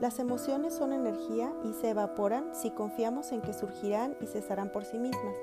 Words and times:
Las 0.00 0.20
emociones 0.20 0.74
son 0.74 0.92
energía 0.92 1.52
y 1.64 1.72
se 1.72 1.90
evaporan 1.90 2.54
si 2.54 2.70
confiamos 2.70 3.32
en 3.32 3.40
que 3.40 3.52
surgirán 3.52 4.14
y 4.20 4.26
cesarán 4.26 4.70
por 4.70 4.84
sí 4.84 4.96
mismas. 4.96 5.34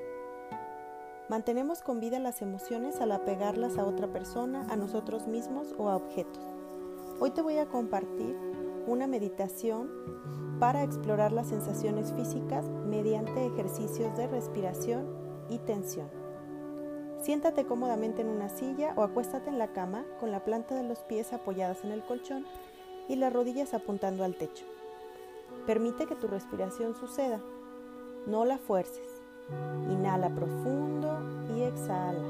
Mantenemos 1.28 1.82
con 1.82 2.00
vida 2.00 2.18
las 2.20 2.40
emociones 2.40 3.02
al 3.02 3.12
apegarlas 3.12 3.76
a 3.76 3.84
otra 3.84 4.06
persona, 4.06 4.66
a 4.70 4.76
nosotros 4.76 5.26
mismos 5.26 5.74
o 5.76 5.90
a 5.90 5.96
objetos. 5.96 6.42
Hoy 7.20 7.32
te 7.32 7.42
voy 7.42 7.58
a 7.58 7.66
compartir 7.66 8.34
una 8.86 9.06
meditación 9.06 9.90
para 10.58 10.84
explorar 10.84 11.32
las 11.32 11.48
sensaciones 11.48 12.14
físicas 12.14 12.64
mediante 12.86 13.44
ejercicios 13.44 14.16
de 14.16 14.26
respiración 14.26 15.06
y 15.50 15.58
tensión. 15.58 16.08
Siéntate 17.20 17.66
cómodamente 17.66 18.22
en 18.22 18.28
una 18.28 18.48
silla 18.48 18.94
o 18.96 19.02
acuéstate 19.02 19.50
en 19.50 19.58
la 19.58 19.74
cama 19.74 20.06
con 20.18 20.30
la 20.30 20.44
planta 20.44 20.74
de 20.74 20.84
los 20.84 21.00
pies 21.00 21.34
apoyadas 21.34 21.84
en 21.84 21.90
el 21.90 22.02
colchón 22.06 22.46
y 23.08 23.16
las 23.16 23.32
rodillas 23.32 23.74
apuntando 23.74 24.24
al 24.24 24.36
techo. 24.36 24.64
Permite 25.66 26.06
que 26.06 26.14
tu 26.14 26.28
respiración 26.28 26.94
suceda. 26.94 27.40
No 28.26 28.44
la 28.44 28.58
fuerces. 28.58 29.22
Inhala 29.90 30.34
profundo 30.34 31.18
y 31.56 31.62
exhala. 31.62 32.20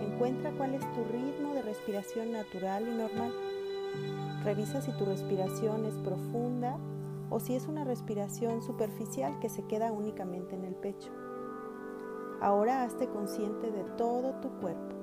Encuentra 0.00 0.52
cuál 0.52 0.74
es 0.74 0.92
tu 0.92 1.04
ritmo 1.04 1.54
de 1.54 1.62
respiración 1.62 2.32
natural 2.32 2.88
y 2.88 2.92
normal. 2.92 3.32
Revisa 4.44 4.80
si 4.80 4.92
tu 4.92 5.04
respiración 5.04 5.84
es 5.84 5.94
profunda 5.96 6.78
o 7.30 7.40
si 7.40 7.54
es 7.54 7.66
una 7.66 7.84
respiración 7.84 8.62
superficial 8.62 9.38
que 9.40 9.48
se 9.48 9.64
queda 9.64 9.92
únicamente 9.92 10.54
en 10.54 10.64
el 10.64 10.74
pecho. 10.74 11.10
Ahora 12.40 12.84
hazte 12.84 13.08
consciente 13.08 13.70
de 13.70 13.84
todo 13.96 14.32
tu 14.40 14.48
cuerpo. 14.60 14.97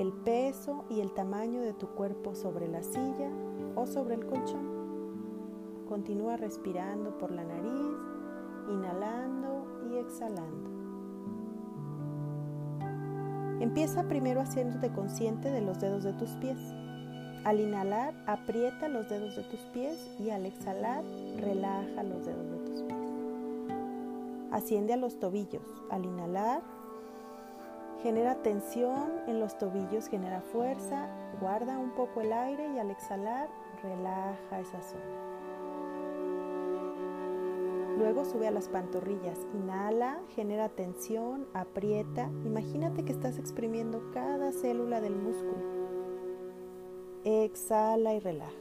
El 0.00 0.14
peso 0.14 0.86
y 0.88 1.00
el 1.00 1.12
tamaño 1.12 1.60
de 1.60 1.74
tu 1.74 1.88
cuerpo 1.88 2.34
sobre 2.34 2.68
la 2.68 2.82
silla 2.82 3.28
o 3.74 3.86
sobre 3.86 4.14
el 4.14 4.24
colchón. 4.24 5.84
Continúa 5.86 6.38
respirando 6.38 7.18
por 7.18 7.30
la 7.30 7.44
nariz 7.44 7.98
inhalando 8.70 9.66
y 9.90 9.98
exhalando. 9.98 10.70
Empieza 13.60 14.08
primero 14.08 14.40
haciéndote 14.40 14.90
consciente 14.90 15.50
de 15.50 15.60
los 15.60 15.78
dedos 15.80 16.02
de 16.02 16.14
tus 16.14 16.30
pies. 16.36 16.56
Al 17.44 17.60
inhalar, 17.60 18.14
aprieta 18.26 18.88
los 18.88 19.06
dedos 19.10 19.36
de 19.36 19.42
tus 19.42 19.60
pies 19.74 19.98
y 20.18 20.30
al 20.30 20.46
exhalar, 20.46 21.04
relaja 21.36 22.02
los 22.04 22.24
dedos 22.24 22.50
de 22.50 22.58
tus 22.60 22.82
pies. 22.84 22.98
Asciende 24.50 24.94
a 24.94 24.96
los 24.96 25.18
tobillos. 25.18 25.66
Al 25.90 26.06
inhalar, 26.06 26.62
genera 28.02 28.36
tensión 28.42 29.12
en 29.26 29.40
los 29.40 29.58
tobillos, 29.58 30.08
genera 30.08 30.40
fuerza, 30.40 31.08
guarda 31.40 31.78
un 31.78 31.90
poco 31.90 32.20
el 32.20 32.32
aire 32.32 32.68
y 32.74 32.78
al 32.78 32.90
exhalar, 32.90 33.48
relaja 33.82 34.60
esa 34.60 34.80
zona. 34.82 35.30
Luego 37.98 38.24
sube 38.24 38.48
a 38.48 38.50
las 38.50 38.68
pantorrillas. 38.68 39.38
Inhala, 39.52 40.20
genera 40.34 40.70
tensión, 40.70 41.46
aprieta. 41.52 42.30
Imagínate 42.46 43.04
que 43.04 43.12
estás 43.12 43.38
exprimiendo 43.38 44.10
cada 44.14 44.52
célula 44.52 45.02
del 45.02 45.16
músculo. 45.16 45.62
Exhala 47.24 48.14
y 48.14 48.20
relaja. 48.20 48.52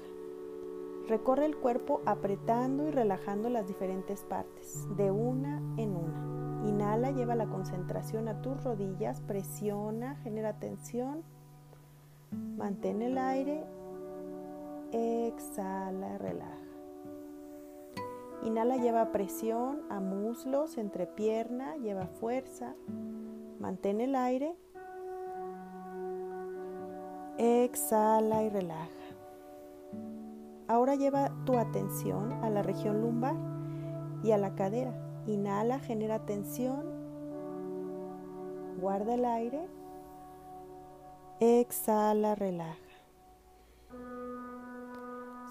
Recorre 1.08 1.46
el 1.46 1.56
cuerpo 1.56 2.02
apretando 2.06 2.88
y 2.88 2.92
relajando 2.92 3.50
las 3.50 3.66
diferentes 3.66 4.26
partes, 4.26 4.86
de 4.98 5.10
una 5.10 5.62
en 5.78 5.96
una. 5.96 6.39
Inhala, 6.70 7.10
lleva 7.10 7.34
la 7.34 7.48
concentración 7.48 8.28
a 8.28 8.44
tus 8.44 8.64
rodillas, 8.64 9.22
presiona, 9.22 10.18
genera 10.18 10.54
tensión. 10.54 11.24
Mantén 12.32 13.02
el 13.02 13.18
aire. 13.18 13.64
Exhala, 14.92 16.20
relaja. 16.20 16.54
Inhala, 18.44 18.78
lleva 18.78 19.12
presión 19.12 19.82
a 19.90 20.00
muslos, 20.00 20.78
entrepierna, 20.78 21.76
lleva 21.78 22.06
fuerza. 22.06 22.76
Mantén 23.60 24.00
el 24.00 24.16
aire. 24.16 24.56
Exhala 27.40 28.44
y 28.44 28.50
relaja. 28.50 28.90
Ahora 30.68 30.94
lleva 30.94 31.32
tu 31.46 31.58
atención 31.58 32.32
a 32.44 32.52
la 32.52 32.62
región 32.62 33.02
lumbar 33.02 33.36
y 34.24 34.34
a 34.34 34.38
la 34.38 34.54
cadera. 34.54 35.09
Inhala, 35.30 35.78
genera 35.78 36.26
tensión. 36.26 36.84
Guarda 38.82 39.14
el 39.14 39.26
aire. 39.26 39.68
Exhala, 41.40 42.34
relaja. 42.34 42.76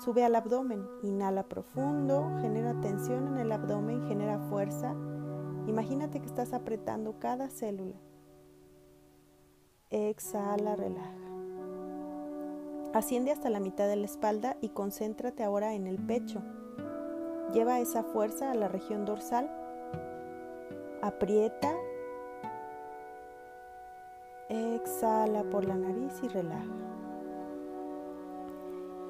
Sube 0.04 0.24
al 0.24 0.34
abdomen, 0.34 0.84
inhala 1.02 1.44
profundo, 1.44 2.28
genera 2.40 2.80
tensión 2.80 3.28
en 3.28 3.38
el 3.38 3.52
abdomen, 3.52 4.06
genera 4.08 4.40
fuerza. 4.48 4.96
Imagínate 5.68 6.18
que 6.18 6.26
estás 6.26 6.52
apretando 6.52 7.20
cada 7.20 7.48
célula. 7.48 7.96
Exhala, 9.90 10.74
relaja. 10.74 11.14
Asciende 12.94 13.30
hasta 13.30 13.48
la 13.48 13.60
mitad 13.60 13.86
de 13.86 13.96
la 13.96 14.06
espalda 14.06 14.56
y 14.60 14.70
concéntrate 14.70 15.44
ahora 15.44 15.74
en 15.74 15.86
el 15.86 15.98
pecho. 15.98 16.42
Lleva 17.52 17.78
esa 17.78 18.02
fuerza 18.02 18.50
a 18.50 18.54
la 18.54 18.66
región 18.66 19.04
dorsal. 19.04 19.67
Aprieta. 21.00 21.72
Exhala 24.48 25.44
por 25.44 25.64
la 25.64 25.76
nariz 25.76 26.12
y 26.24 26.28
relaja. 26.28 26.74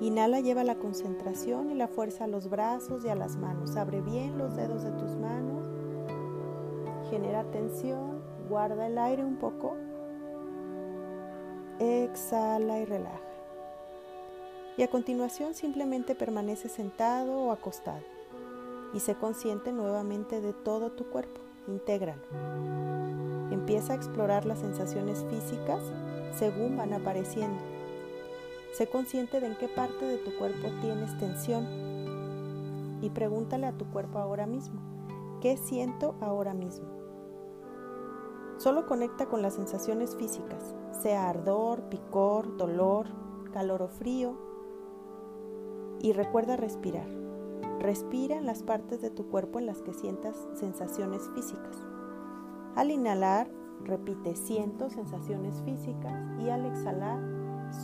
Inhala, 0.01 0.41
lleva 0.41 0.65
la 0.65 0.75
concentración 0.75 1.71
y 1.71 1.75
la 1.75 1.89
fuerza 1.89 2.25
a 2.25 2.29
los 2.29 2.51
brazos 2.51 3.05
y 3.05 3.09
a 3.09 3.15
las 3.15 3.37
manos. 3.37 3.77
Abre 3.77 4.03
bien 4.03 4.37
los 4.37 4.55
dedos 4.55 4.83
de 4.83 4.91
tus 4.93 5.17
manos. 5.17 5.67
Genera 7.11 7.45
tensión. 7.45 8.23
Guarda 8.51 8.87
el 8.87 8.99
aire 8.99 9.25
un 9.25 9.37
poco. 9.37 9.77
Exhala 11.79 12.81
y 12.81 12.85
relaja. 12.85 13.21
Y 14.77 14.83
a 14.83 14.91
continuación 14.91 15.55
simplemente 15.55 16.15
permanece 16.15 16.69
sentado 16.69 17.33
o 17.33 17.51
acostado. 17.51 18.05
Y 18.93 19.01
sé 19.01 19.15
consciente 19.15 19.73
nuevamente 19.73 20.41
de 20.41 20.53
todo 20.53 20.93
tu 20.93 21.09
cuerpo. 21.09 21.48
Intégralo. 21.69 22.23
Empieza 23.51 23.93
a 23.93 23.97
explorar 23.97 24.45
las 24.45 24.59
sensaciones 24.59 25.25
físicas 25.31 25.81
según 26.37 26.77
van 26.77 26.93
apareciendo. 26.93 27.61
Sé 28.73 28.89
consciente 28.89 29.41
de 29.41 29.47
en 29.47 29.57
qué 29.57 29.69
parte 29.69 30.05
de 30.05 30.19
tu 30.19 30.37
cuerpo 30.37 30.69
tienes 30.81 31.17
tensión 31.19 31.67
y 33.01 33.11
pregúntale 33.11 33.67
a 33.67 33.77
tu 33.77 33.87
cuerpo 33.87 34.19
ahora 34.19 34.47
mismo, 34.47 34.81
¿qué 35.41 35.57
siento 35.57 36.17
ahora 36.21 36.53
mismo? 36.53 36.89
Solo 38.59 38.87
conecta 38.87 39.27
con 39.27 39.41
las 39.41 39.55
sensaciones 39.55 40.17
físicas, 40.17 40.75
sea 41.01 41.29
ardor, 41.29 41.83
picor, 41.89 42.57
dolor, 42.57 43.07
calor 43.53 43.83
o 43.83 43.89
frío. 43.89 44.35
Y 46.01 46.13
recuerda 46.13 46.57
respirar. 46.57 47.07
Respira 47.81 48.37
en 48.37 48.45
las 48.45 48.65
partes 48.65 49.01
de 49.01 49.11
tu 49.11 49.29
cuerpo 49.29 49.61
en 49.61 49.67
las 49.67 49.83
que 49.83 49.93
sientas 49.93 50.35
sensaciones 50.55 51.23
físicas. 51.35 51.77
Al 52.75 52.91
inhalar, 52.91 53.49
repite 53.85 54.35
siento 54.35 54.91
sensaciones 54.91 55.63
físicas 55.63 56.13
y 56.41 56.51
al 56.51 56.67
exhalar, 56.67 57.21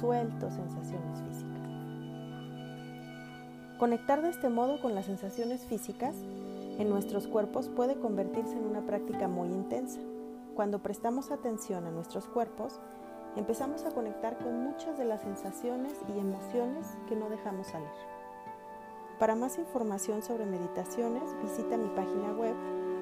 suelto 0.00 0.50
sensaciones 0.50 1.22
físicas. 1.22 1.55
Conectar 3.78 4.21
de 4.21 4.31
este 4.31 4.49
modo 4.49 4.81
con 4.81 4.97
las 4.97 5.06
sensaciones 5.06 5.65
físicas 5.65 6.16
en 6.78 6.88
nuestros 6.88 7.28
cuerpos 7.28 7.69
puede 7.69 7.94
convertirse 7.94 8.56
en 8.56 8.65
una 8.65 8.84
práctica 8.87 9.28
muy 9.28 9.49
intensa. 9.49 10.00
Cuando 10.56 10.82
prestamos 10.82 11.31
atención 11.31 11.87
a 11.87 11.93
nuestros 11.93 12.26
cuerpos, 12.26 12.81
empezamos 13.37 13.85
a 13.85 13.91
conectar 13.91 14.38
con 14.38 14.64
muchas 14.64 14.99
de 14.99 15.05
las 15.05 15.23
sensaciones 15.23 15.93
y 16.08 16.19
emociones 16.19 16.87
que 17.08 17.14
no 17.14 17.29
dejamos 17.29 17.69
salir. 17.69 18.13
Para 19.25 19.37
más 19.37 19.56
información 19.56 20.21
sobre 20.21 20.44
meditaciones, 20.44 21.23
visita 21.43 21.79
mi 21.79 21.88
página 21.97 22.35
web 22.35 22.55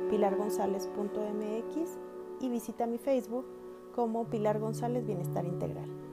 pilargonzalez.mx 0.08 1.98
y 2.38 2.48
visita 2.48 2.86
mi 2.86 2.98
Facebook 2.98 3.44
como 3.92 4.30
Pilar 4.30 4.60
González 4.60 5.04
Bienestar 5.04 5.44
Integral. 5.44 6.11